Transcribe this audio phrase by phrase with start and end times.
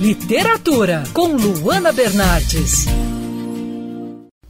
[0.00, 2.86] Literatura com Luana Bernardes.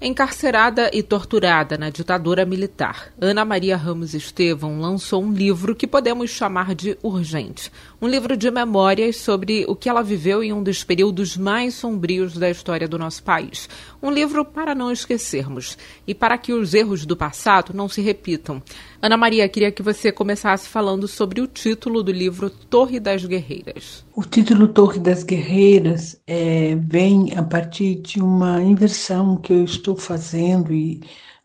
[0.01, 6.31] Encarcerada e torturada na ditadura militar, Ana Maria Ramos Estevão lançou um livro que podemos
[6.31, 7.73] chamar de urgente.
[8.01, 12.35] Um livro de memórias sobre o que ela viveu em um dos períodos mais sombrios
[12.35, 13.69] da história do nosso país.
[14.01, 15.77] Um livro para não esquecermos
[16.07, 18.63] e para que os erros do passado não se repitam.
[19.01, 24.05] Ana Maria, queria que você começasse falando sobre o título do livro Torre das Guerreiras.
[24.13, 29.95] O título Torre das Guerreiras é, vem a partir de uma inversão que eu estou
[29.95, 31.01] fazendo e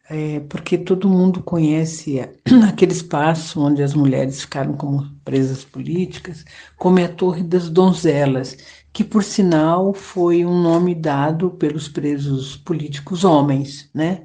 [0.09, 2.19] é, porque todo mundo conhece
[2.67, 6.43] aquele espaço onde as mulheres ficaram como presas políticas,
[6.75, 8.57] como é a Torre das Donzelas,
[8.91, 14.23] que por sinal foi um nome dado pelos presos políticos homens, né?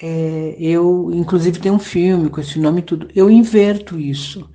[0.00, 3.08] É, eu, inclusive, tenho um filme com esse nome e tudo.
[3.14, 4.48] Eu inverto isso.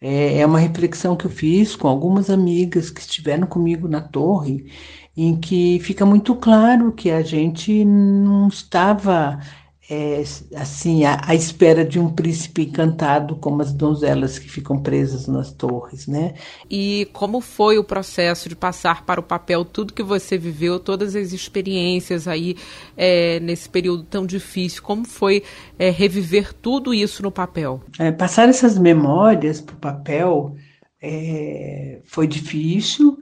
[0.00, 4.72] É, é uma reflexão que eu fiz com algumas amigas que estiveram comigo na torre,
[5.16, 9.40] em que fica muito claro que a gente não estava
[9.90, 10.22] é,
[10.54, 15.50] assim, à, à, espera de um príncipe encantado, como as donzelas que ficam presas nas
[15.50, 16.34] torres, né?
[16.70, 21.16] E como foi o processo de passar para o papel tudo que você viveu, todas
[21.16, 22.54] as experiências aí
[22.96, 24.82] é, nesse período tão difícil?
[24.82, 25.42] Como foi
[25.78, 27.80] é, reviver tudo isso no papel?
[27.98, 30.54] É, passar essas memórias para o papel
[31.02, 33.17] é, foi difícil,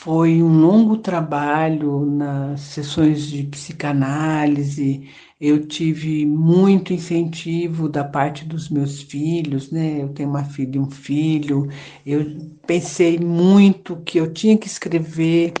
[0.00, 5.10] foi um longo trabalho nas sessões de psicanálise.
[5.38, 10.02] Eu tive muito incentivo da parte dos meus filhos, né?
[10.02, 11.68] Eu tenho uma filha e um filho.
[12.06, 12.24] Eu
[12.66, 15.52] pensei muito que eu tinha que escrever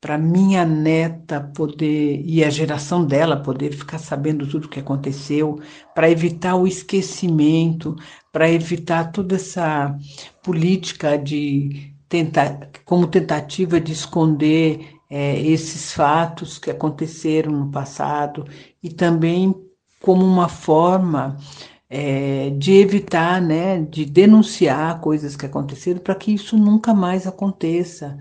[0.00, 5.60] para minha neta poder e a geração dela poder ficar sabendo tudo o que aconteceu,
[5.94, 7.94] para evitar o esquecimento,
[8.32, 9.94] para evitar toda essa
[10.42, 18.46] política de tenta, como tentativa de esconder é, esses fatos que aconteceram no passado
[18.82, 19.54] e também
[19.98, 21.38] como uma forma
[21.88, 28.18] é, de evitar, né, de denunciar coisas que aconteceram para que isso nunca mais aconteça.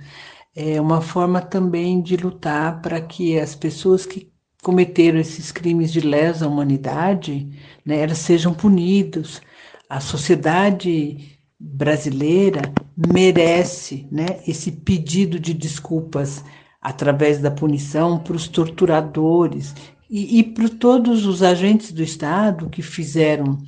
[0.56, 4.32] É uma forma também de lutar para que as pessoas que
[4.64, 7.50] cometeram esses crimes de lesa humanidade,
[7.86, 9.42] né, elas sejam punidas.
[9.90, 16.44] A sociedade brasileira merece né, esse pedido de desculpas
[16.82, 19.76] através da punição para os torturadores
[20.10, 23.60] e, e para todos os agentes do Estado que fizeram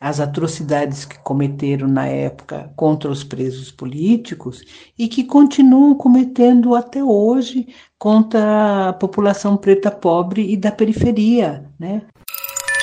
[0.00, 4.64] as atrocidades que cometeram na época contra os presos políticos
[4.98, 7.68] e que continuam cometendo até hoje
[7.98, 12.02] contra a população preta pobre e da periferia, né?